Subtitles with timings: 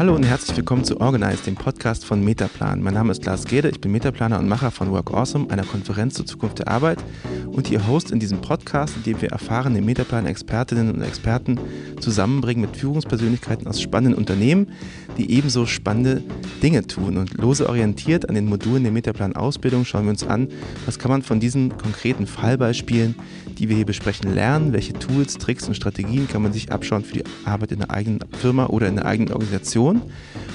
[0.00, 2.80] Hallo und herzlich willkommen zu Organize, dem Podcast von Metaplan.
[2.80, 6.14] Mein Name ist Lars Gede, ich bin Metaplaner und Macher von Work Awesome, einer Konferenz
[6.14, 7.04] zur Zukunft der Arbeit
[7.52, 11.58] und Ihr Host in diesem Podcast, in dem wir erfahrene Metaplan-Expertinnen und Experten
[12.00, 14.72] zusammenbringen mit Führungspersönlichkeiten aus spannenden Unternehmen,
[15.18, 16.22] die ebenso spannende
[16.62, 17.16] Dinge tun.
[17.16, 20.48] Und lose orientiert an den Modulen der Metaplan-Ausbildung schauen wir uns an,
[20.86, 23.14] was kann man von diesen konkreten Fallbeispielen,
[23.58, 27.18] die wir hier besprechen, lernen, welche Tools, Tricks und Strategien kann man sich abschauen für
[27.18, 30.02] die Arbeit in der eigenen Firma oder in der eigenen Organisation.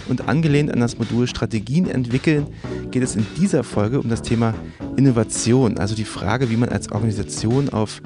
[0.08, 2.48] Und angelehnt an das Modul Strategien entwickeln,
[2.92, 4.54] geht es in dieser Folge um das Thema
[4.98, 8.02] Innovation, also die Frage, wie man als Organisation auf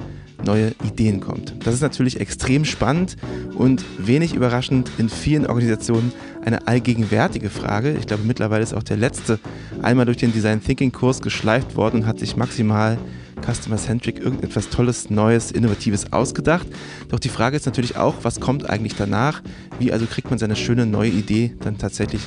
[0.46, 1.54] neue Ideen kommt.
[1.66, 3.18] Das ist natürlich extrem spannend
[3.56, 6.12] und wenig überraschend in vielen Organisationen
[6.44, 7.96] eine allgegenwärtige Frage.
[8.00, 9.40] Ich glaube, mittlerweile ist auch der letzte
[9.82, 12.98] einmal durch den Design Thinking Kurs geschleift worden und hat sich maximal
[13.42, 16.68] Customer-Centric irgendetwas Tolles, Neues, Innovatives ausgedacht.
[17.10, 19.42] Doch die Frage ist natürlich auch, was kommt eigentlich danach?
[19.80, 22.22] Wie also kriegt man seine schöne neue Idee dann tatsächlich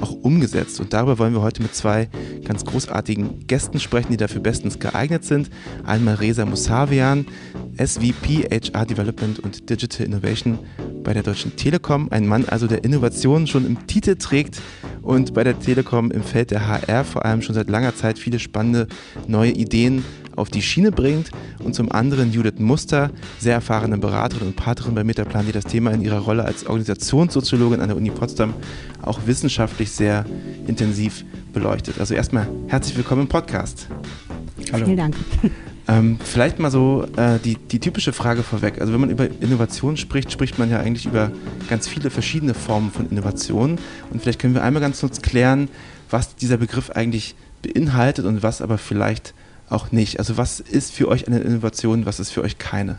[0.00, 0.80] auch umgesetzt?
[0.80, 2.08] Und darüber wollen wir heute mit zwei
[2.44, 5.50] ganz großartigen Gästen sprechen, die dafür bestens geeignet sind.
[5.84, 7.26] Einmal Reza Musavian,
[7.76, 10.58] SVP HR Development und Digital Innovation
[11.04, 12.08] bei der Deutschen Telekom.
[12.10, 14.60] Ein Mann also, der Innovation schon im Titel trägt
[15.02, 18.38] und bei der Telekom im Feld der HR vor allem schon seit langer Zeit viele
[18.38, 18.88] spannende
[19.26, 20.04] neue Ideen
[20.38, 21.30] auf die Schiene bringt
[21.62, 25.90] und zum anderen Judith Muster, sehr erfahrene Beraterin und Partnerin bei Metaplan, die das Thema
[25.90, 28.54] in ihrer Rolle als Organisationssoziologin an der Uni Potsdam
[29.02, 30.24] auch wissenschaftlich sehr
[30.66, 31.98] intensiv beleuchtet.
[31.98, 33.88] Also erstmal herzlich willkommen im Podcast.
[34.72, 34.84] Hallo.
[34.84, 35.16] Vielen Dank.
[35.90, 38.78] Ähm, vielleicht mal so äh, die, die typische Frage vorweg.
[38.78, 41.32] Also wenn man über Innovation spricht, spricht man ja eigentlich über
[41.70, 43.78] ganz viele verschiedene Formen von Innovation.
[44.10, 45.70] Und vielleicht können wir einmal ganz kurz klären,
[46.10, 49.32] was dieser Begriff eigentlich beinhaltet und was aber vielleicht
[49.70, 50.18] auch nicht?
[50.18, 52.98] Also was ist für euch eine Innovation, was ist für euch keine?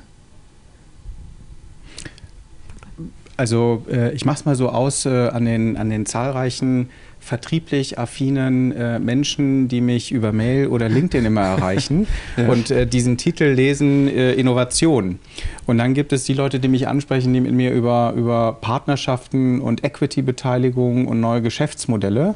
[3.37, 6.89] Also äh, ich mache es mal so aus äh, an, den, an den zahlreichen
[7.21, 12.49] vertrieblich affinen äh, Menschen, die mich über Mail oder LinkedIn immer erreichen ja.
[12.49, 15.19] und äh, diesen Titel lesen äh, Innovation.
[15.65, 19.61] Und dann gibt es die Leute, die mich ansprechen, die mit mir über, über Partnerschaften
[19.61, 22.35] und Equity-Beteiligung und neue Geschäftsmodelle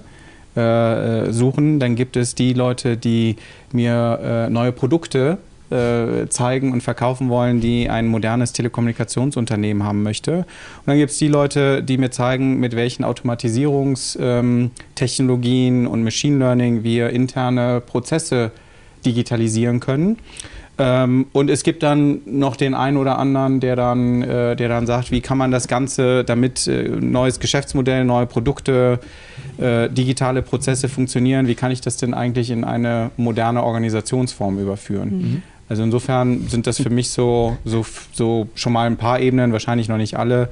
[0.56, 1.80] äh, suchen.
[1.80, 3.38] Dann gibt es die Leute, die
[3.72, 5.40] mir äh, neue Produkte
[5.74, 10.38] äh, zeigen und verkaufen wollen, die ein modernes Telekommunikationsunternehmen haben möchte.
[10.38, 10.46] Und
[10.86, 16.84] dann gibt es die Leute, die mir zeigen, mit welchen Automatisierungstechnologien ähm, und Machine Learning
[16.84, 18.52] wir interne Prozesse
[19.04, 20.20] digitalisieren können.
[20.78, 24.86] Ähm, und es gibt dann noch den einen oder anderen, der dann, äh, der dann
[24.86, 29.00] sagt, wie kann man das Ganze, damit neues Geschäftsmodell, neue Produkte,
[29.58, 35.10] äh, digitale Prozesse funktionieren, wie kann ich das denn eigentlich in eine moderne Organisationsform überführen?
[35.10, 35.42] Mhm.
[35.70, 39.88] Also insofern sind das für mich so, so, so schon mal ein paar Ebenen, wahrscheinlich
[39.88, 40.50] noch nicht alle,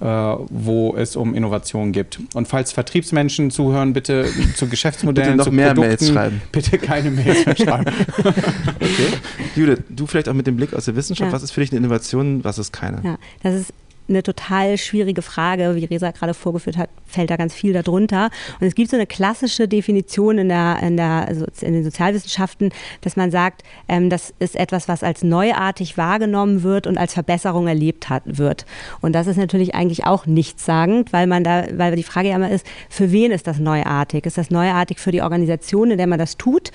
[0.00, 2.18] äh, wo es um Innovation gibt.
[2.34, 4.26] Und falls Vertriebsmenschen zuhören, bitte
[4.56, 6.42] zu Geschäftsmodellen, bitte noch zu mehr Produkten, Mails schreiben.
[6.52, 7.92] Bitte keine Mails mehr schreiben.
[8.18, 9.08] okay.
[9.56, 11.34] Judith, du vielleicht auch mit dem Blick aus der Wissenschaft, ja.
[11.34, 13.00] was ist für dich eine Innovation, was ist keine?
[13.04, 13.74] Ja, das ist
[14.12, 15.74] eine total schwierige Frage.
[15.76, 18.30] Wie Resa gerade vorgeführt hat, fällt da ganz viel darunter.
[18.60, 22.70] Und es gibt so eine klassische Definition in, der, in, der, also in den Sozialwissenschaften,
[23.00, 27.66] dass man sagt, ähm, das ist etwas, was als neuartig wahrgenommen wird und als Verbesserung
[27.66, 28.66] erlebt hat, wird.
[29.00, 32.50] Und das ist natürlich eigentlich auch nichtssagend, weil man da, weil die Frage ja immer
[32.50, 34.26] ist, für wen ist das neuartig?
[34.26, 36.70] Ist das neuartig für die Organisation, in der man das tut?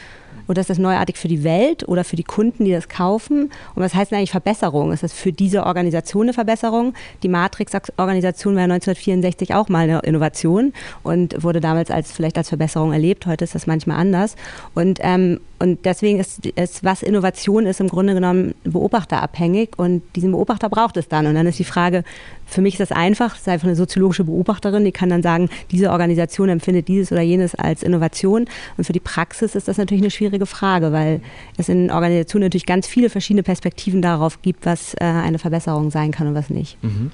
[0.48, 3.52] Oder ist das neuartig für die Welt oder für die Kunden, die das kaufen?
[3.76, 4.92] Und was heißt denn eigentlich Verbesserung?
[4.92, 6.94] Ist das für diese Organisation eine Verbesserung?
[7.24, 12.50] Die Matrix-Organisation war ja 1964 auch mal eine Innovation und wurde damals als vielleicht als
[12.50, 13.26] Verbesserung erlebt.
[13.26, 14.36] Heute ist das manchmal anders.
[14.74, 20.32] Und ähm, und deswegen ist, ist, was Innovation ist, im Grunde genommen beobachterabhängig und diesen
[20.32, 21.26] Beobachter braucht es dann.
[21.26, 22.04] Und dann ist die Frage,
[22.46, 25.50] für mich ist das einfach, es ist einfach eine soziologische Beobachterin, die kann dann sagen,
[25.72, 28.46] diese Organisation empfindet dieses oder jenes als Innovation.
[28.78, 31.22] Und für die Praxis ist das natürlich eine schwierige Frage, weil
[31.58, 36.12] es in Organisationen natürlich ganz viele verschiedene Perspektiven darauf gibt, was äh, eine Verbesserung sein
[36.12, 36.78] kann und was nicht.
[36.84, 37.12] Mhm.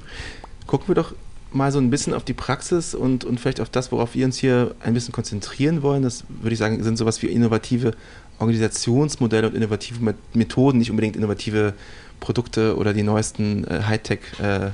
[0.68, 1.14] Gucken wir doch
[1.54, 4.38] mal so ein bisschen auf die Praxis und, und vielleicht auf das, worauf wir uns
[4.38, 6.04] hier ein bisschen konzentrieren wollen.
[6.04, 7.94] Das würde ich sagen, sind sowas wie innovative
[8.40, 11.74] Organisationsmodelle und innovative Methoden, nicht unbedingt innovative
[12.20, 14.72] Produkte oder die neuesten äh, Hightech äh,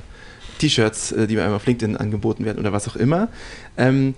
[1.12, 3.28] äh, die mir einmal auf LinkedIn angeboten werden oder was auch immer.
[3.76, 4.14] Ähm,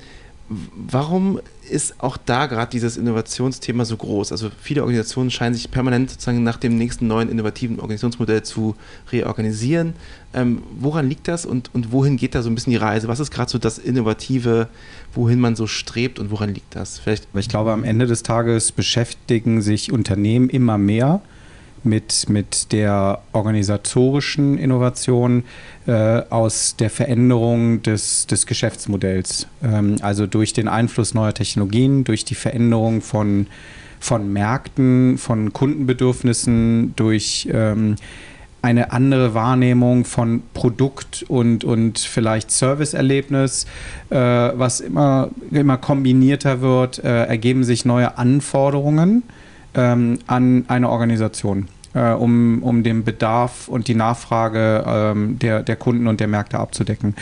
[0.75, 4.33] warum ist auch da gerade dieses Innovationsthema so groß?
[4.33, 8.75] Also viele Organisationen scheinen sich permanent sozusagen nach dem nächsten neuen innovativen Organisationsmodell zu
[9.11, 9.95] reorganisieren.
[10.35, 13.09] Ähm, woran liegt das und, und wohin geht da so ein bisschen die Reise?
[13.09, 14.69] Was ist gerade so das Innovative,
[15.15, 16.99] wohin man so strebt und woran liegt das?
[16.99, 21.21] Vielleicht ich glaube, am Ende des Tages beschäftigen sich Unternehmen immer mehr
[21.85, 25.45] mit, mit der organisatorischen Innovation
[25.87, 29.47] äh, aus der Veränderung des, des Geschäftsmodells.
[29.63, 33.47] Ähm, also durch den Einfluss neuer Technologien, durch die Veränderung von,
[34.01, 37.97] von Märkten, von Kundenbedürfnissen, durch ähm,
[38.63, 43.67] eine andere Wahrnehmung von Produkt und, und vielleicht Serviceerlebnis,
[44.11, 49.25] äh, was immer, immer kombinierter wird, äh, ergeben sich neue Anforderungen
[49.75, 55.77] ähm, an eine Organisation, äh, um, um den Bedarf und die Nachfrage ähm, der, der
[55.77, 57.15] Kunden und der Märkte abzudecken.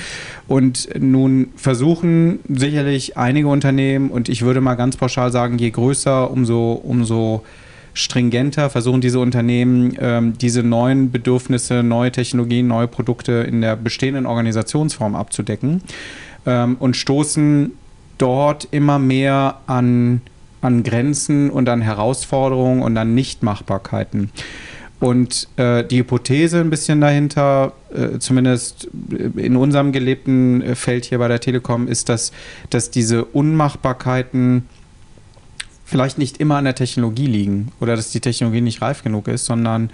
[0.49, 6.31] Und nun versuchen sicherlich einige Unternehmen, und ich würde mal ganz pauschal sagen, je größer,
[6.31, 7.45] umso, umso
[7.95, 14.27] stringenter versuchen diese Unternehmen, ähm, diese neuen Bedürfnisse, neue Technologien, neue Produkte in der bestehenden
[14.27, 15.83] Organisationsform abzudecken
[16.47, 17.73] ähm, und stoßen
[18.19, 20.21] dort immer mehr an
[20.61, 24.31] an Grenzen und an Herausforderungen und an Nichtmachbarkeiten.
[25.01, 28.89] Und äh, die Hypothese ein bisschen dahinter, äh, zumindest
[29.37, 32.33] in unserem gelebten äh, Feld hier bei der Telekom, ist, dass,
[32.69, 34.69] dass diese Unmachbarkeiten
[35.87, 39.47] vielleicht nicht immer an der Technologie liegen oder dass die Technologie nicht reif genug ist,
[39.47, 39.91] sondern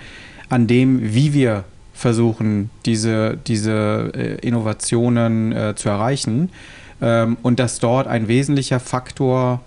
[0.49, 1.65] an dem, wie wir
[1.95, 6.51] versuchen, diese, diese äh, Innovationen äh, zu erreichen.
[7.01, 9.63] Ähm, und dass dort ein wesentlicher Faktor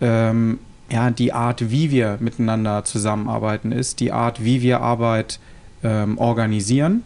[0.00, 0.58] ähm,
[0.90, 5.40] ja, die Art, wie wir miteinander zusammenarbeiten ist, die Art, wie wir Arbeit
[5.82, 7.02] ähm, organisieren,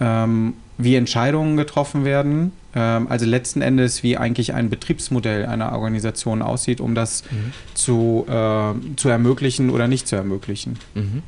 [0.00, 6.42] ähm, wie Entscheidungen getroffen werden, ähm, also letzten Endes, wie eigentlich ein Betriebsmodell einer Organisation
[6.42, 7.52] aussieht, um das mhm.
[7.74, 10.78] zu, äh, zu ermöglichen oder nicht zu ermöglichen.
[10.94, 11.22] Mhm.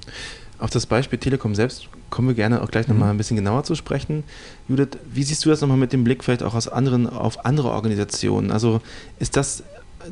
[0.58, 3.14] Auf das Beispiel Telekom selbst kommen wir gerne auch gleich nochmal mhm.
[3.14, 4.24] ein bisschen genauer zu sprechen.
[4.68, 7.70] Judith, wie siehst du das nochmal mit dem Blick vielleicht auch aus anderen, auf andere
[7.70, 8.50] Organisationen?
[8.50, 8.80] Also
[9.18, 9.62] ist das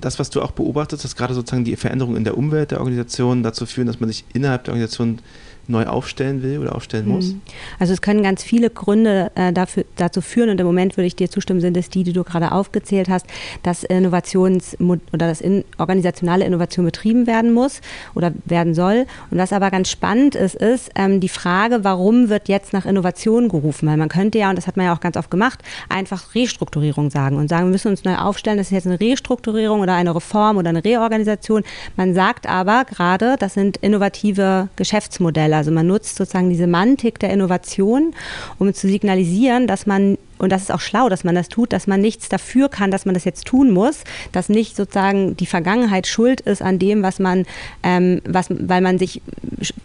[0.00, 3.42] das, was du auch beobachtest, dass gerade sozusagen die Veränderungen in der Umwelt der Organisation
[3.42, 5.20] dazu führen, dass man sich innerhalb der Organisation
[5.68, 7.30] neu aufstellen will oder aufstellen muss?
[7.30, 7.40] Hm.
[7.78, 11.16] Also es können ganz viele Gründe äh, dafür, dazu führen und im Moment würde ich
[11.16, 13.26] dir zustimmen, sind es die, die du gerade aufgezählt hast,
[13.62, 14.76] dass Innovations-
[15.12, 17.80] oder dass in, organisationale Innovation betrieben werden muss
[18.14, 19.06] oder werden soll.
[19.30, 23.48] Und was aber ganz spannend ist, ist ähm, die Frage, warum wird jetzt nach Innovation
[23.48, 23.88] gerufen?
[23.88, 27.10] Weil man könnte ja, und das hat man ja auch ganz oft gemacht, einfach Restrukturierung
[27.10, 30.14] sagen und sagen, wir müssen uns neu aufstellen, das ist jetzt eine Restrukturierung oder eine
[30.14, 31.62] Reform oder eine Reorganisation.
[31.96, 35.55] Man sagt aber gerade, das sind innovative Geschäftsmodelle.
[35.56, 38.14] Also man nutzt sozusagen die Semantik der Innovation,
[38.58, 41.86] um zu signalisieren, dass man und das ist auch schlau, dass man das tut, dass
[41.86, 46.06] man nichts dafür kann, dass man das jetzt tun muss, dass nicht sozusagen die Vergangenheit
[46.06, 47.46] schuld ist an dem, was man,
[47.82, 49.22] ähm, was, weil man sich,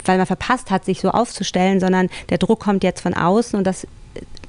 [0.03, 3.65] weil man verpasst hat, sich so aufzustellen, sondern der Druck kommt jetzt von außen und
[3.65, 3.87] das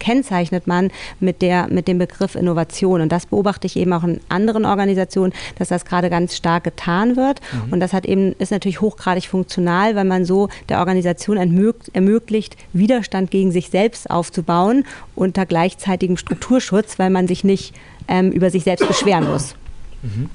[0.02, 3.00] kennzeichnet man mit, der, mit dem Begriff Innovation.
[3.00, 7.16] Und das beobachte ich eben auch in anderen Organisationen, dass das gerade ganz stark getan
[7.16, 7.40] wird.
[7.52, 7.72] Mhm.
[7.72, 13.30] Und das hat eben, ist natürlich hochgradig funktional, weil man so der Organisation ermöglicht, Widerstand
[13.30, 17.72] gegen sich selbst aufzubauen unter gleichzeitigem Strukturschutz, weil man sich nicht
[18.08, 19.54] ähm, über sich selbst beschweren muss.
[20.02, 20.28] Mhm.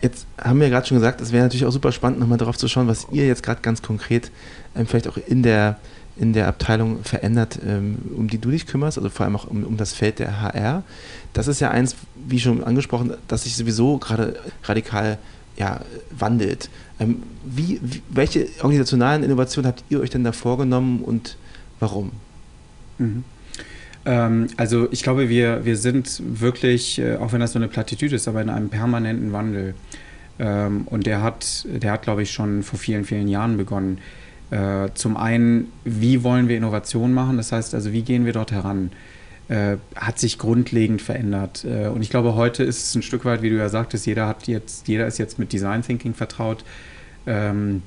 [0.00, 2.68] Jetzt haben wir gerade schon gesagt, es wäre natürlich auch super spannend, nochmal darauf zu
[2.68, 4.30] schauen, was ihr jetzt gerade ganz konkret
[4.74, 5.78] ähm, vielleicht auch in der
[6.16, 9.64] in der Abteilung verändert, ähm, um die du dich kümmerst, also vor allem auch um,
[9.64, 10.82] um das Feld der HR.
[11.32, 11.96] Das ist ja eins,
[12.26, 15.18] wie schon angesprochen, das sich sowieso gerade radikal
[15.56, 15.80] ja,
[16.10, 16.70] wandelt.
[16.98, 21.36] Ähm, wie, wie, welche organisationalen Innovationen habt ihr euch denn da vorgenommen und
[21.80, 22.12] warum?
[22.98, 23.24] Mhm.
[24.06, 28.16] Ähm, also ich glaube, wir, wir sind wirklich, äh, auch wenn das so eine Plattitüde
[28.16, 29.74] ist, aber in einem permanenten Wandel.
[30.38, 33.98] Ähm, und der hat, der hat, glaube ich, schon vor vielen, vielen Jahren begonnen.
[34.50, 37.36] Äh, zum einen, wie wollen wir Innovation machen?
[37.36, 38.90] Das heißt also, wie gehen wir dort heran?
[39.48, 41.64] Äh, hat sich grundlegend verändert.
[41.64, 44.26] Äh, und ich glaube, heute ist es ein Stück weit, wie du ja sagtest, jeder
[44.26, 46.64] hat jetzt, jeder ist jetzt mit Design Thinking vertraut.
[47.26, 47.82] Ähm,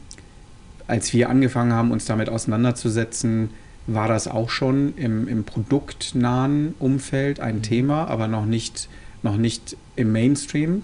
[0.87, 3.49] als wir angefangen haben, uns damit auseinanderzusetzen,
[3.87, 7.63] war das auch schon im, im produktnahen Umfeld ein mhm.
[7.63, 8.89] Thema, aber noch nicht,
[9.23, 10.83] noch nicht im Mainstream.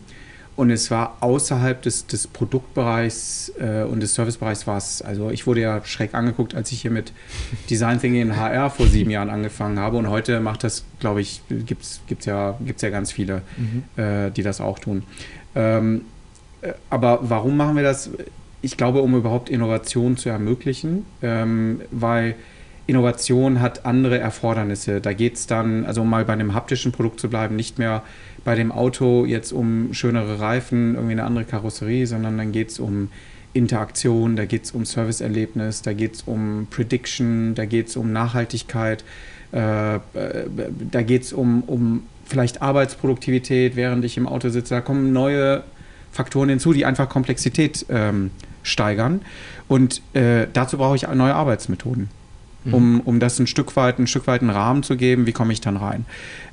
[0.55, 5.45] Und es war außerhalb des, des Produktbereichs äh, und des Servicebereichs war es, also ich
[5.47, 7.12] wurde ja schräg angeguckt, als ich hier mit
[7.69, 9.97] Design Thinking in HR vor sieben Jahren angefangen habe.
[9.97, 13.83] Und heute macht das, glaube ich, gibt es ja, gibt's ja ganz viele, mhm.
[14.01, 15.03] äh, die das auch tun.
[15.55, 16.01] Ähm,
[16.62, 18.09] äh, aber warum machen wir das?
[18.62, 22.35] Ich glaube, um überhaupt Innovation zu ermöglichen, ähm, weil
[22.88, 25.01] Innovation hat andere Erfordernisse.
[25.01, 28.03] Da geht es dann, also um mal bei einem haptischen Produkt zu bleiben, nicht mehr
[28.45, 32.79] bei dem Auto jetzt um schönere Reifen, irgendwie eine andere Karosserie, sondern dann geht es
[32.79, 33.09] um
[33.53, 38.13] Interaktion, da geht es um Serviceerlebnis, da geht es um Prediction, da geht es um
[38.13, 39.03] Nachhaltigkeit,
[39.51, 39.99] äh, äh
[40.91, 44.75] da geht es um, um vielleicht Arbeitsproduktivität, während ich im Auto sitze.
[44.75, 45.63] Da kommen neue
[46.11, 48.31] Faktoren hinzu, die einfach Komplexität ähm,
[48.63, 49.21] steigern.
[49.67, 52.09] Und äh, dazu brauche ich neue Arbeitsmethoden.
[52.65, 52.73] Mhm.
[52.73, 55.53] Um, um das ein Stück weit, ein Stück weit einen Rahmen zu geben, wie komme
[55.53, 56.05] ich dann rein?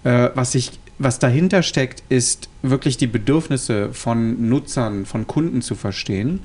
[0.05, 5.75] Äh, was ich was dahinter steckt, ist wirklich die Bedürfnisse von Nutzern, von Kunden zu
[5.75, 6.41] verstehen.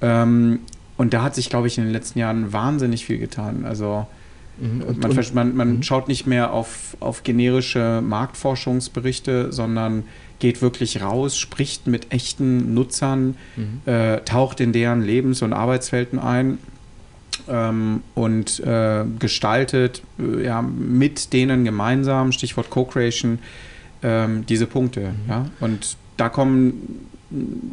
[0.00, 0.60] Ähm,
[0.96, 3.64] und da hat sich, glaube ich, in den letzten Jahren wahnsinnig viel getan.
[3.64, 4.06] Also
[4.58, 4.82] mhm.
[4.82, 5.82] und, man, und, man, man mhm.
[5.82, 10.04] schaut nicht mehr auf, auf generische Marktforschungsberichte, sondern
[10.38, 13.80] geht wirklich raus, spricht mit echten Nutzern, mhm.
[13.92, 16.58] äh, taucht in deren Lebens- und Arbeitswelten ein
[17.48, 23.38] ähm, und äh, gestaltet äh, ja, mit denen gemeinsam, Stichwort Co-Creation,
[24.02, 25.00] ähm, diese Punkte.
[25.00, 25.28] Mhm.
[25.28, 25.46] Ja?
[25.60, 27.06] Und da kommen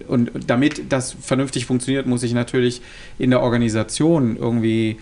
[0.07, 2.81] und damit das vernünftig funktioniert, muss ich natürlich
[3.17, 4.97] in der Organisation irgendwie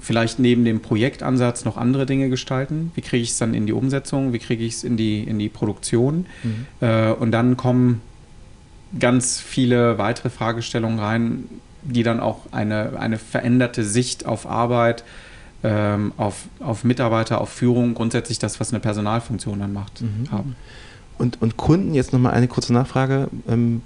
[0.00, 2.90] vielleicht neben dem Projektansatz noch andere Dinge gestalten.
[2.96, 4.32] Wie kriege ich es dann in die Umsetzung?
[4.32, 6.26] Wie kriege ich es in die, in die Produktion?
[6.42, 6.66] Mhm.
[6.80, 8.00] Äh, und dann kommen
[8.98, 11.44] ganz viele weitere Fragestellungen rein,
[11.82, 15.04] die dann auch eine, eine veränderte Sicht auf Arbeit,
[15.62, 20.30] ähm, auf, auf Mitarbeiter, auf Führung, grundsätzlich das, was eine Personalfunktion dann macht, mhm.
[20.30, 20.56] haben.
[21.18, 23.82] Und, und Kunden, jetzt nochmal eine kurze Nachfrage, ähm,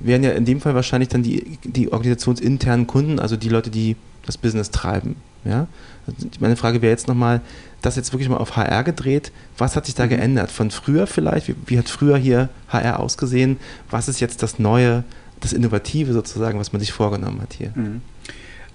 [0.00, 3.96] wären ja in dem Fall wahrscheinlich dann die, die organisationsinternen Kunden, also die Leute, die
[4.26, 5.16] das Business treiben.
[5.44, 5.66] Ja?
[6.06, 7.40] Also meine Frage wäre jetzt nochmal,
[7.82, 10.10] das jetzt wirklich mal auf HR gedreht, was hat sich da mhm.
[10.10, 10.50] geändert?
[10.50, 11.48] Von früher vielleicht?
[11.48, 13.58] Wie, wie, hat früher hier HR ausgesehen?
[13.90, 15.04] Was ist jetzt das Neue,
[15.40, 17.72] das Innovative sozusagen, was man sich vorgenommen hat hier?
[17.74, 18.02] Mhm.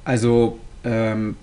[0.03, 1.35] Also ähm,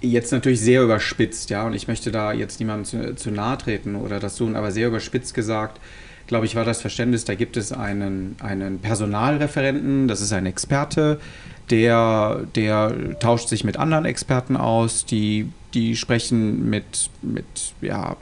[0.00, 3.96] jetzt natürlich sehr überspitzt, ja, und ich möchte da jetzt niemandem zu, zu nahe treten
[3.96, 5.80] oder das tun, aber sehr überspitzt gesagt,
[6.26, 11.20] glaube ich, war das Verständnis, da gibt es einen, einen Personalreferenten, das ist ein Experte,
[11.70, 17.44] der, der tauscht sich mit anderen Experten aus, die, die sprechen mit, mit,
[17.80, 18.16] ja,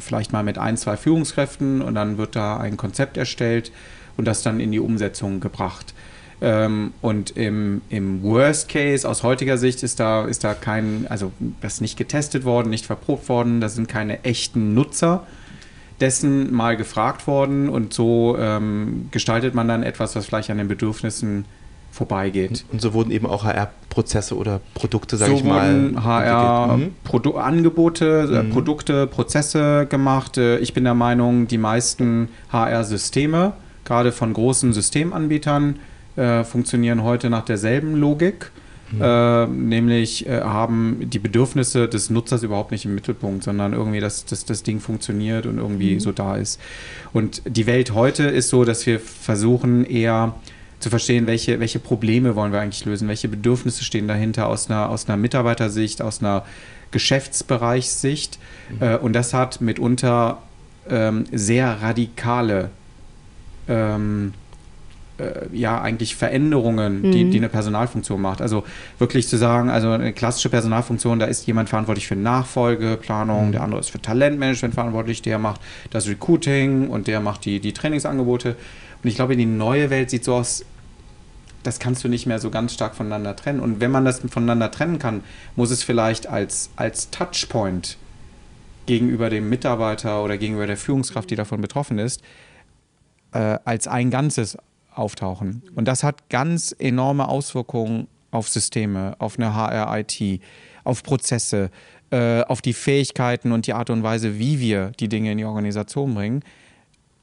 [0.00, 3.72] vielleicht mal mit ein, zwei Führungskräften und dann wird da ein Konzept erstellt
[4.16, 5.94] und das dann in die Umsetzung gebracht.
[6.40, 11.32] Ähm, und im, im Worst Case aus heutiger Sicht ist da, ist da kein, also
[11.60, 15.26] das ist nicht getestet worden, nicht verprobt worden, da sind keine echten Nutzer
[16.00, 20.68] dessen mal gefragt worden und so ähm, gestaltet man dann etwas, was vielleicht an den
[20.68, 21.46] Bedürfnissen
[21.92, 22.66] vorbeigeht.
[22.72, 25.92] Und so wurden eben auch HR-Prozesse oder Produkte, sage so ich mal.
[25.96, 28.34] HR-Angebote, mhm.
[28.34, 28.50] äh, mhm.
[28.50, 30.36] Produkte, Prozesse gemacht.
[30.36, 33.52] Äh, ich bin der Meinung, die meisten HR-Systeme,
[33.84, 35.76] gerade von großen Systemanbietern,
[36.16, 38.50] äh, funktionieren heute nach derselben Logik.
[38.92, 39.02] Mhm.
[39.02, 44.24] Äh, nämlich äh, haben die Bedürfnisse des Nutzers überhaupt nicht im Mittelpunkt, sondern irgendwie, dass,
[44.24, 46.00] dass das Ding funktioniert und irgendwie mhm.
[46.00, 46.60] so da ist.
[47.12, 50.34] Und die Welt heute ist so, dass wir versuchen eher
[50.80, 54.90] zu verstehen, welche, welche Probleme wollen wir eigentlich lösen, welche Bedürfnisse stehen dahinter aus einer,
[54.90, 56.44] aus einer Mitarbeitersicht, aus einer
[56.90, 58.38] Geschäftsbereichssicht.
[58.68, 58.82] Mhm.
[58.82, 60.42] Äh, und das hat mitunter
[60.88, 62.70] ähm, sehr radikale
[63.66, 64.43] ähm, äh,
[65.52, 67.12] ja eigentlich Veränderungen, mhm.
[67.12, 68.42] die, die eine Personalfunktion macht.
[68.42, 68.64] Also
[68.98, 73.52] wirklich zu sagen, also eine klassische Personalfunktion, da ist jemand verantwortlich für Nachfolgeplanung, mhm.
[73.52, 77.72] der andere ist für Talentmanagement verantwortlich, der macht das Recruiting und der macht die, die
[77.72, 78.56] Trainingsangebote.
[79.02, 80.64] Und ich glaube, die neue Welt sieht so aus,
[81.62, 83.60] das kannst du nicht mehr so ganz stark voneinander trennen.
[83.60, 85.22] Und wenn man das voneinander trennen kann,
[85.56, 87.98] muss es vielleicht als, als Touchpoint
[88.86, 92.22] gegenüber dem Mitarbeiter oder gegenüber der Führungskraft, die davon betroffen ist,
[93.32, 94.58] äh, als ein Ganzes
[94.94, 95.62] auftauchen.
[95.74, 100.40] Und das hat ganz enorme Auswirkungen auf Systeme, auf eine HR-IT,
[100.84, 101.70] auf Prozesse,
[102.10, 105.44] äh, auf die Fähigkeiten und die Art und Weise, wie wir die Dinge in die
[105.44, 106.42] Organisation bringen.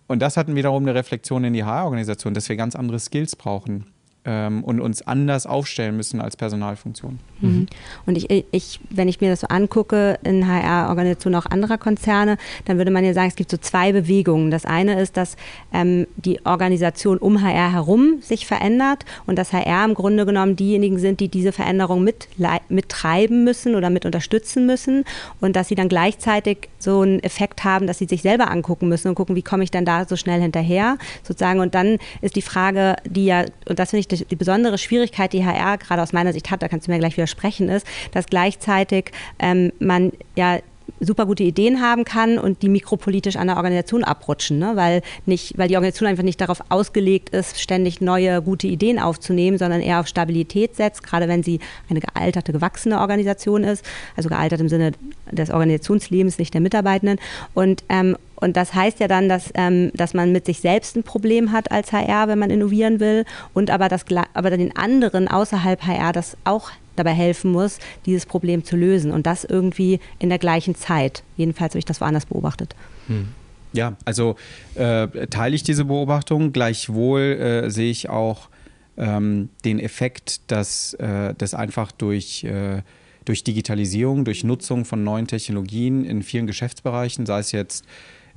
[0.08, 3.86] Und das hat wiederum eine Reflexion in die HR-Organisation, dass wir ganz andere Skills brauchen
[4.24, 7.20] ähm, und uns anders aufstellen müssen als Personalfunktion.
[7.40, 7.66] Mhm.
[8.06, 12.78] Und ich, ich, wenn ich mir das so angucke in HR-Organisationen auch anderer Konzerne, dann
[12.78, 14.52] würde man ja sagen, es gibt so zwei Bewegungen.
[14.52, 15.38] Das eine ist, dass
[15.74, 21.00] ähm, die Organisation um HR herum sich verändert und dass HR im Grunde genommen diejenigen
[21.00, 22.28] sind, die diese Veränderung mit,
[22.70, 25.04] mittreiben müssen oder mit unterstützen müssen
[25.40, 29.08] und dass sie dann gleichzeitig so einen Effekt haben, dass sie sich selber angucken müssen
[29.08, 31.60] und gucken, wie komme ich dann da so schnell hinterher sozusagen.
[31.60, 35.34] Und dann ist die Frage, die ja, und das finde ich die, die besondere Schwierigkeit,
[35.34, 38.26] die HR gerade aus meiner Sicht hat, da kannst du mir gleich widersprechen, ist, dass
[38.28, 40.60] gleichzeitig ähm, man ja
[41.00, 44.74] super gute Ideen haben kann und die mikropolitisch an der Organisation abrutschen, ne?
[44.76, 49.58] weil, nicht, weil die Organisation einfach nicht darauf ausgelegt ist, ständig neue gute Ideen aufzunehmen,
[49.58, 54.60] sondern eher auf Stabilität setzt, gerade wenn sie eine gealterte, gewachsene Organisation ist, also gealtert
[54.60, 54.92] im Sinne
[55.32, 57.20] des Organisationslebens, nicht der Mitarbeitenden.
[57.54, 61.04] Und, ähm, und das heißt ja dann, dass, ähm, dass man mit sich selbst ein
[61.04, 65.84] Problem hat als HR, wenn man innovieren will, und aber, das, aber den anderen außerhalb
[65.84, 69.12] HR das auch dabei helfen muss, dieses Problem zu lösen.
[69.12, 71.24] Und das irgendwie in der gleichen Zeit.
[71.38, 72.76] Jedenfalls habe ich das woanders beobachtet.
[73.08, 73.30] Hm.
[73.74, 74.36] Ja, also
[74.76, 76.52] äh, teile ich diese Beobachtung.
[76.52, 78.50] Gleichwohl äh, sehe ich auch
[78.98, 82.82] ähm, den Effekt, dass äh, das einfach durch, äh,
[83.26, 87.86] durch Digitalisierung, durch Nutzung von neuen Technologien in vielen Geschäftsbereichen, sei es jetzt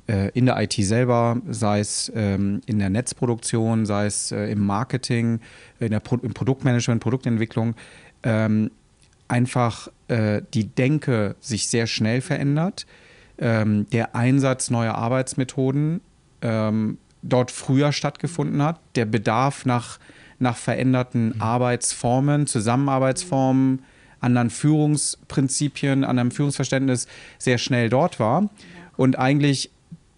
[0.07, 4.65] äh, in der IT selber, sei es ähm, in der Netzproduktion, sei es äh, im
[4.65, 5.39] Marketing,
[5.79, 7.75] in der Pro im Produktmanagement, Produktentwicklung,
[8.25, 8.71] ähm,
[9.29, 12.85] einfach äh, die Denke sich sehr schnell verändert,
[13.37, 16.01] ähm, der Einsatz neuer Arbeitsmethoden
[16.41, 19.99] ähm, dort früher stattgefunden hat, der Bedarf nach,
[20.39, 21.41] nach veränderten mhm.
[21.41, 23.83] Arbeitsformen, Zusammenarbeitsformen,
[24.19, 28.49] anderen Führungsprinzipien, anderem Führungsverständnis sehr schnell dort war.
[28.97, 29.71] Und eigentlich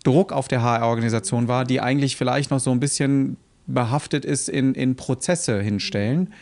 [0.04, 4.74] Druck auf der HR-Organisation war, die eigentlich vielleicht noch so ein bisschen behaftet ist in,
[4.76, 6.34] in Prozesse hinstellen,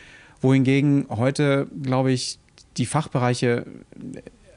[0.41, 2.39] wohingegen heute, glaube ich,
[2.77, 3.65] die Fachbereiche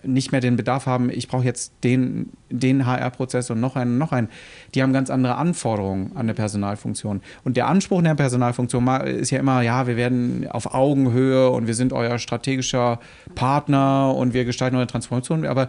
[0.02, 4.12] nicht mehr den Bedarf haben, ich brauche jetzt den, den HR-Prozess und noch einen, noch
[4.12, 4.28] einen.
[4.74, 7.20] Die haben ganz andere Anforderungen an eine Personalfunktion.
[7.44, 11.74] Und der Anspruch der Personalfunktion ist ja immer, ja, wir werden auf Augenhöhe und wir
[11.74, 13.00] sind euer strategischer
[13.34, 15.46] Partner und wir gestalten eure Transformation.
[15.46, 15.68] Aber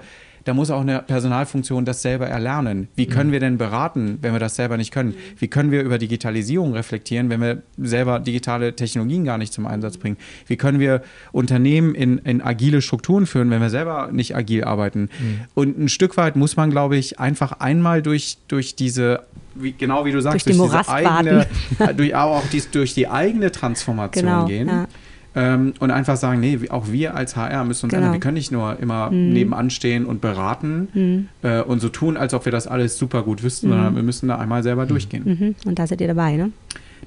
[0.50, 2.88] da muss auch eine Personalfunktion das selber erlernen.
[2.96, 3.34] Wie können mhm.
[3.34, 5.14] wir denn beraten, wenn wir das selber nicht können?
[5.38, 9.98] Wie können wir über Digitalisierung reflektieren, wenn wir selber digitale Technologien gar nicht zum Einsatz
[9.98, 10.18] bringen?
[10.48, 11.04] Wie können wir
[11.34, 15.02] Unternehmen in, in agile Strukturen führen, wenn wir selber nicht agil arbeiten?
[15.02, 15.42] Mhm.
[15.54, 20.04] Und ein Stück weit muss man, glaube ich, einfach einmal durch, durch diese wie, genau
[20.06, 21.46] wie du sagst, durch, durch diese eigene,
[21.96, 24.68] durch, auch dies, durch die eigene Transformation genau, gehen.
[24.68, 24.88] Ja.
[25.36, 27.98] Ähm, und einfach sagen, nee, auch wir als HR müssen uns genau.
[27.98, 28.14] ändern.
[28.14, 29.34] Wir können nicht nur immer mhm.
[29.34, 31.30] nebenan stehen und beraten mhm.
[31.44, 33.72] äh, und so tun, als ob wir das alles super gut wüssten, mhm.
[33.74, 34.90] sondern wir müssen da einmal selber mhm.
[34.90, 35.24] durchgehen.
[35.26, 35.56] Mhm.
[35.66, 36.52] Und da seid ihr dabei, ne?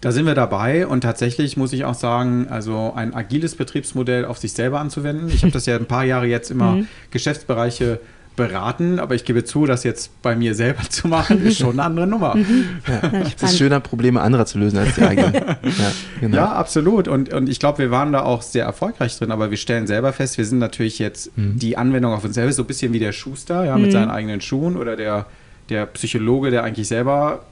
[0.01, 4.39] Da sind wir dabei und tatsächlich muss ich auch sagen, also ein agiles Betriebsmodell auf
[4.39, 5.29] sich selber anzuwenden.
[5.29, 6.89] Ich habe das ja ein paar Jahre jetzt immer mhm.
[7.11, 8.01] Geschäftsbereiche
[8.37, 11.85] beraten, aber ich gebe zu, das jetzt bei mir selber zu machen, ist schon eine
[11.85, 12.35] andere Nummer.
[12.35, 12.65] Mhm.
[12.89, 13.23] Ja.
[13.37, 15.33] Es ist schöner, Probleme anderer zu lösen als die eigenen.
[15.63, 16.37] Ja, genau.
[16.37, 17.09] ja, absolut.
[17.09, 20.13] Und, und ich glaube, wir waren da auch sehr erfolgreich drin, aber wir stellen selber
[20.13, 21.59] fest, wir sind natürlich jetzt mhm.
[21.59, 23.93] die Anwendung auf uns selbst, so ein bisschen wie der Schuster, ja, mit mhm.
[23.93, 25.27] seinen eigenen Schuhen oder der,
[25.69, 27.45] der Psychologe, der eigentlich selber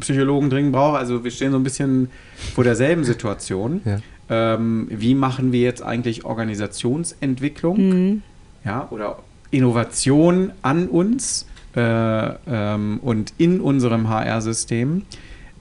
[0.00, 0.98] Psychologen dringend braucht.
[0.98, 2.10] Also wir stehen so ein bisschen
[2.54, 3.80] vor derselben Situation.
[3.84, 3.98] Ja.
[4.28, 7.78] Ähm, wie machen wir jetzt eigentlich Organisationsentwicklung?
[7.78, 8.22] Mhm.
[8.64, 9.18] Ja, oder
[9.50, 15.02] Innovation an uns äh, ähm, und in unserem HR-System.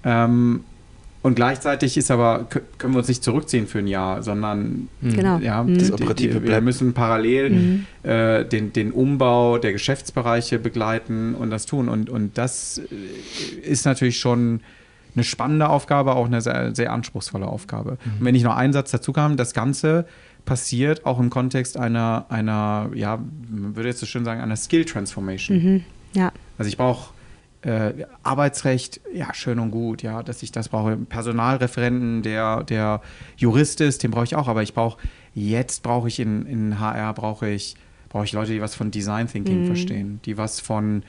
[0.03, 0.63] Ähm,
[1.21, 2.47] und gleichzeitig ist aber,
[2.77, 5.15] können wir uns nicht zurückziehen für ein Jahr, sondern mhm.
[5.15, 5.37] genau.
[5.39, 5.77] ja, mhm.
[5.77, 7.85] das Operative wir müssen parallel mhm.
[8.03, 11.89] äh, den, den Umbau der Geschäftsbereiche begleiten und das tun.
[11.89, 14.61] Und, und das äh, ist natürlich schon
[15.13, 17.91] eine spannende Aufgabe, auch eine sehr, sehr anspruchsvolle Aufgabe.
[17.91, 18.11] Mhm.
[18.19, 20.05] Und wenn ich noch einen Satz dazu kam, das Ganze
[20.49, 24.83] passiert, auch im Kontext einer, einer ja, man würde jetzt so schön sagen, einer Skill
[24.83, 25.57] Transformation.
[25.57, 25.83] Mhm,
[26.13, 26.31] ja.
[26.57, 27.13] Also ich brauche
[27.61, 30.97] äh, Arbeitsrecht, ja, schön und gut, ja, dass ich das brauche.
[30.97, 33.01] Personalreferenten, der, der
[33.37, 34.99] Jurist ist, den brauche ich auch, aber ich brauche,
[35.35, 37.75] jetzt brauche ich in, in HR, brauche ich,
[38.09, 39.65] brauche ich Leute, die was von Design Thinking mhm.
[39.67, 41.03] verstehen, die was von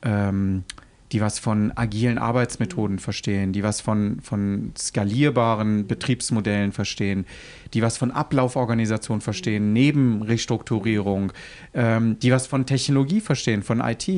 [0.00, 0.64] ähm,
[1.12, 7.26] die was von agilen Arbeitsmethoden verstehen, die was von, von skalierbaren Betriebsmodellen verstehen,
[7.74, 11.32] die was von Ablauforganisation verstehen, neben Restrukturierung,
[11.74, 14.08] ähm, die was von Technologie verstehen, von IT.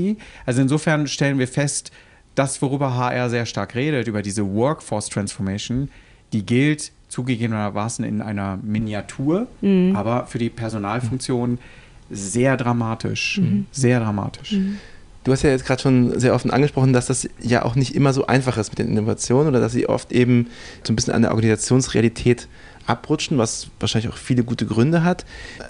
[0.47, 1.93] Also insofern stellen wir fest,
[2.35, 5.91] das, worüber HR sehr stark redet, über diese Workforce Transformation,
[6.33, 9.97] die gilt zugegebenermaßen in einer Miniatur, mhm.
[9.97, 11.59] aber für die Personalfunktion
[12.11, 13.67] sehr dramatisch, mhm.
[13.73, 14.53] sehr dramatisch.
[14.53, 14.79] Mhm.
[15.29, 18.15] Du hast ja jetzt gerade schon sehr offen angesprochen, dass das ja auch nicht immer
[18.15, 20.47] so einfach ist mit den Innovationen oder dass sie oft eben
[20.83, 22.49] so ein bisschen an der Organisationsrealität
[22.87, 25.27] abrutschen, was wahrscheinlich auch viele gute Gründe hat.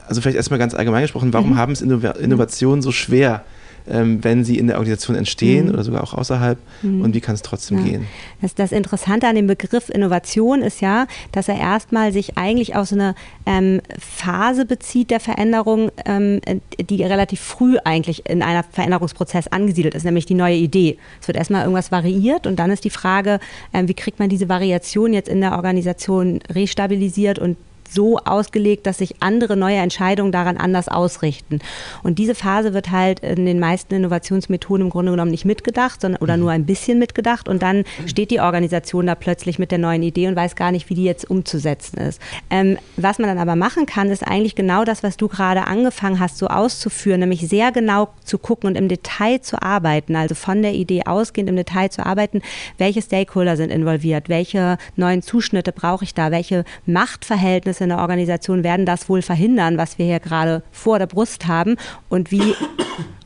[0.07, 1.57] Also vielleicht erstmal ganz allgemein gesprochen, warum mhm.
[1.57, 3.45] haben es Innovationen so schwer,
[3.91, 5.75] ähm, wenn sie in der Organisation entstehen mhm.
[5.75, 7.03] oder sogar auch außerhalb mhm.
[7.03, 7.85] und wie kann es trotzdem ja.
[7.85, 8.07] gehen?
[8.41, 12.89] Das, das, Interessante an dem Begriff Innovation ist ja, dass er erstmal sich eigentlich auf
[12.89, 13.15] so eine
[13.47, 16.41] ähm, Phase bezieht der Veränderung, ähm,
[16.79, 20.99] die relativ früh eigentlich in einer Veränderungsprozess angesiedelt ist, nämlich die neue Idee.
[21.21, 23.41] Es wird erstmal irgendwas variiert und dann ist die Frage,
[23.73, 27.57] ähm, wie kriegt man diese Variation jetzt in der Organisation restabilisiert und
[27.93, 31.61] so ausgelegt, dass sich andere neue Entscheidungen daran anders ausrichten.
[32.03, 36.23] Und diese Phase wird halt in den meisten Innovationsmethoden im Grunde genommen nicht mitgedacht, sondern
[36.23, 36.43] oder mhm.
[36.43, 37.49] nur ein bisschen mitgedacht.
[37.49, 40.91] Und dann steht die Organisation da plötzlich mit der neuen Idee und weiß gar nicht,
[40.91, 42.21] wie die jetzt umzusetzen ist.
[42.51, 46.21] Ähm, was man dann aber machen kann, ist eigentlich genau das, was du gerade angefangen
[46.21, 50.63] hast, so auszuführen, nämlich sehr genau zu gucken und im Detail zu arbeiten, also von
[50.63, 52.43] der Idee ausgehend im Detail zu arbeiten,
[52.77, 57.99] welche Stakeholder sind involviert, welche neuen Zuschnitte brauche ich da, welche Machtverhältnisse Verhältnisse in der
[57.99, 61.77] Organisation werden das wohl verhindern, was wir hier gerade vor der Brust haben
[62.09, 62.55] und wie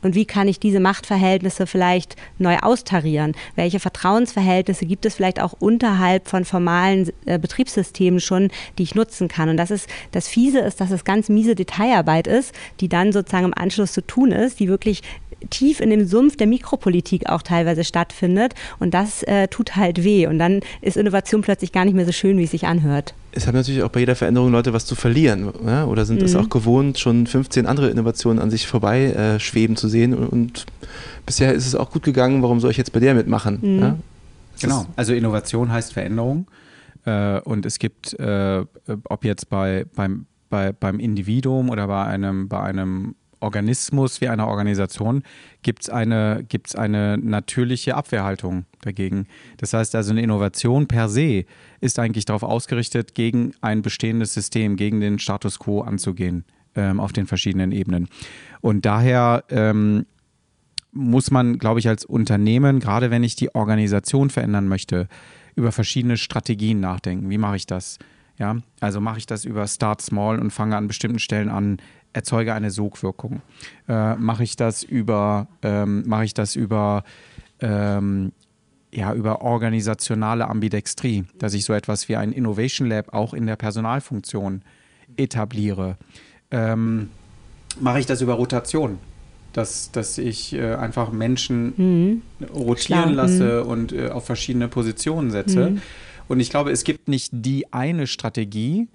[0.03, 3.33] und wie kann ich diese Machtverhältnisse vielleicht neu austarieren?
[3.55, 9.29] Welche Vertrauensverhältnisse gibt es vielleicht auch unterhalb von formalen äh, Betriebssystemen schon, die ich nutzen
[9.29, 9.47] kann?
[9.47, 13.45] Und das ist das Fiese ist, dass es ganz miese Detailarbeit ist, die dann sozusagen
[13.45, 15.01] im Anschluss zu tun ist, die wirklich
[15.49, 18.53] tief in dem Sumpf der Mikropolitik auch teilweise stattfindet.
[18.79, 20.27] Und das äh, tut halt weh.
[20.27, 23.13] Und dann ist Innovation plötzlich gar nicht mehr so schön, wie es sich anhört.
[23.31, 25.51] Es haben natürlich auch bei jeder Veränderung Leute was zu verlieren.
[25.65, 25.85] Ja?
[25.85, 26.41] Oder sind es mhm.
[26.41, 30.13] auch gewohnt, schon 15 andere Innovationen an sich vorbei äh, schweben zu sehen.
[30.13, 30.65] Und, und,
[31.25, 32.41] bisher ist es auch gut gegangen.
[32.43, 33.59] Warum soll ich jetzt bei der mitmachen?
[33.61, 33.79] Mhm.
[33.79, 33.97] Ja?
[34.61, 34.85] Genau.
[34.95, 36.47] Also Innovation heißt Veränderung.
[37.05, 38.63] Äh, und es gibt, äh,
[39.05, 44.47] ob jetzt bei, beim, bei, beim Individuum oder bei einem, bei einem Organismus wie einer
[44.47, 45.23] Organisation
[45.61, 49.27] gibt es eine, gibt's eine natürliche Abwehrhaltung dagegen.
[49.57, 51.45] Das heißt also, eine Innovation per se
[51.81, 57.13] ist eigentlich darauf ausgerichtet, gegen ein bestehendes System, gegen den Status quo anzugehen ähm, auf
[57.13, 58.07] den verschiedenen Ebenen.
[58.61, 60.05] Und daher ähm,
[60.91, 65.07] muss man, glaube ich, als Unternehmen, gerade wenn ich die Organisation verändern möchte,
[65.55, 67.29] über verschiedene Strategien nachdenken.
[67.29, 67.99] Wie mache ich das?
[68.39, 71.77] Ja, also mache ich das über Start Small und fange an bestimmten Stellen an,
[72.13, 73.41] erzeuge eine Sogwirkung.
[73.87, 77.03] Äh, mache ich das über, ähm, mache ich das über,
[77.59, 78.31] ähm,
[78.93, 83.55] ja, über organisationale Ambidextrie, dass ich so etwas wie ein Innovation Lab auch in der
[83.55, 84.61] Personalfunktion
[85.17, 85.97] etabliere.
[86.51, 87.09] Ähm,
[87.79, 88.99] mache ich das über Rotation?
[89.51, 92.21] Dass, dass ich äh, einfach Menschen mhm.
[92.51, 93.27] rotieren Klar.
[93.27, 93.69] lasse mhm.
[93.69, 95.71] und äh, auf verschiedene Positionen setze.
[95.71, 95.81] Mhm.
[96.27, 98.87] Und ich glaube, es gibt nicht die eine Strategie,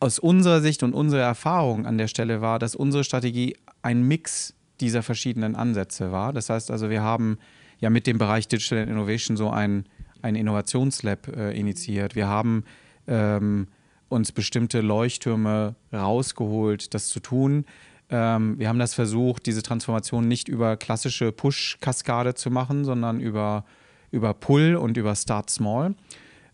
[0.00, 4.54] aus unserer Sicht und unserer Erfahrung an der Stelle war, dass unsere Strategie ein Mix
[4.80, 6.32] dieser verschiedenen Ansätze war.
[6.32, 7.38] Das heißt also, wir haben
[7.80, 9.84] ja mit dem Bereich Digital Innovation so ein,
[10.22, 12.14] ein Innovationslab äh, initiiert.
[12.14, 12.64] Wir haben
[13.06, 13.68] ähm,
[14.08, 17.64] uns bestimmte Leuchttürme rausgeholt, das zu tun.
[18.10, 23.64] Ähm, wir haben das versucht, diese Transformation nicht über klassische Push-Kaskade zu machen, sondern über,
[24.10, 25.94] über Pull und über Start Small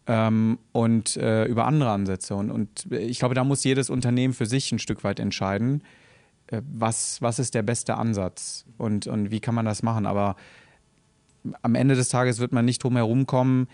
[0.07, 2.35] ähm, und äh, über andere Ansätze.
[2.35, 5.83] Und, und ich glaube, da muss jedes Unternehmen für sich ein Stück weit entscheiden,
[6.49, 10.07] äh, was, was ist der beste Ansatz und, und wie kann man das machen.
[10.07, 10.37] Aber
[11.63, 13.69] am Ende des Tages wird man nicht drum herum kommen,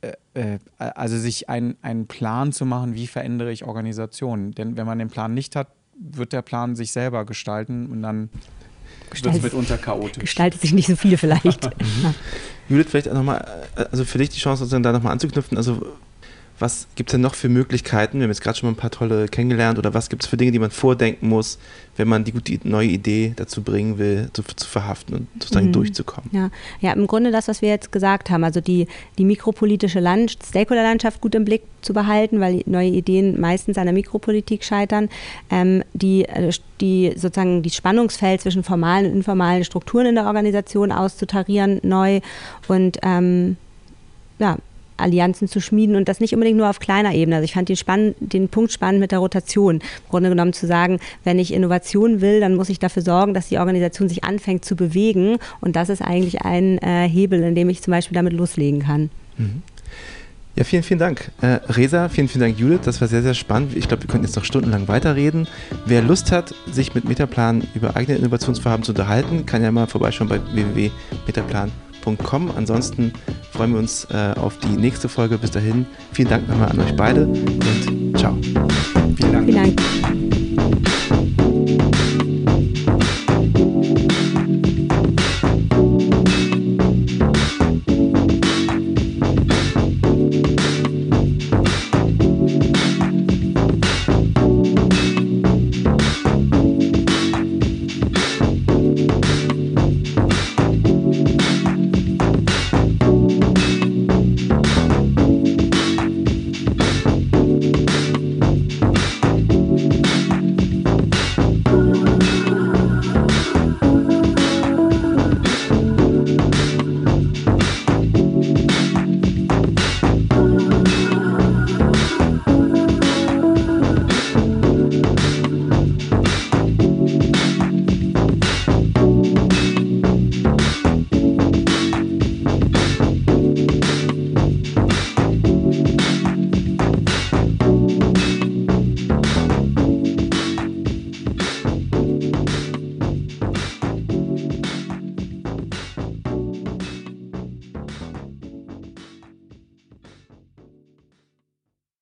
[0.00, 4.52] äh, äh also sich einen Plan zu machen, wie verändere ich Organisationen.
[4.52, 8.30] Denn wenn man den Plan nicht hat, wird der Plan sich selber gestalten und dann
[9.22, 10.20] wird es mitunter chaotisch.
[10.20, 11.70] Gestaltet sich nicht so viel vielleicht.
[12.68, 13.46] Judith, vielleicht nochmal,
[13.76, 15.56] äh, also für dich die Chance, da nochmal anzuknüpfen.
[15.56, 15.86] Also
[16.58, 18.18] was gibt es denn noch für Möglichkeiten?
[18.18, 19.78] Wir haben jetzt gerade schon mal ein paar tolle kennengelernt.
[19.78, 21.58] Oder was gibt es für Dinge, die man vordenken muss,
[21.96, 25.72] wenn man die gute neue Idee dazu bringen will, zu, zu verhaften und sozusagen mhm.
[25.72, 26.30] durchzukommen?
[26.32, 26.50] Ja.
[26.80, 28.86] ja, im Grunde das, was wir jetzt gesagt haben, also die,
[29.18, 33.92] die mikropolitische Land Stakeholder-Landschaft gut im Blick zu behalten, weil neue Ideen meistens an der
[33.92, 35.08] Mikropolitik scheitern.
[35.50, 40.92] Ähm, die, äh, die sozusagen die Spannungsfeld zwischen formalen und informalen Strukturen in der Organisation
[40.92, 42.20] auszutarieren neu
[42.68, 43.56] und ähm,
[44.38, 44.56] ja,
[44.96, 47.36] Allianzen zu schmieden und das nicht unbedingt nur auf kleiner Ebene.
[47.36, 49.76] Also ich fand den, spann den Punkt spannend mit der Rotation.
[49.76, 53.48] Im Grunde genommen zu sagen, wenn ich Innovation will, dann muss ich dafür sorgen, dass
[53.48, 57.68] die Organisation sich anfängt zu bewegen und das ist eigentlich ein äh, Hebel, in dem
[57.68, 59.10] ich zum Beispiel damit loslegen kann.
[59.36, 59.62] Mhm.
[60.56, 61.32] Ja, vielen, vielen Dank.
[61.40, 62.82] Äh, Resa, vielen, vielen Dank, Judith.
[62.84, 63.76] Das war sehr, sehr spannend.
[63.76, 65.48] Ich glaube, wir könnten jetzt noch stundenlang weiterreden.
[65.84, 70.28] Wer Lust hat, sich mit Metaplan über eigene Innovationsvorhaben zu unterhalten, kann ja mal vorbeischauen
[70.28, 72.50] bei www.metaplan.com www.wildpodcast.com.
[72.56, 73.12] Ansonsten
[73.50, 75.38] freuen wir uns äh, auf die nächste Folge.
[75.38, 78.36] Bis dahin, vielen Dank nochmal an euch beide und ciao.
[78.42, 79.44] Vielen Dank.
[79.46, 79.80] Vielen Dank.